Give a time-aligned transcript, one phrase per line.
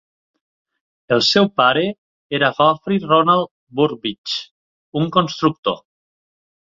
[1.17, 1.83] El seu pare
[2.39, 3.51] era Geoffrey Ronald
[3.81, 4.41] Burbidge,
[5.03, 5.79] un constructor.